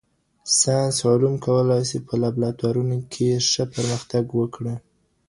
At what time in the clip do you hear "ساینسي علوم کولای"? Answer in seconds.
0.59-1.83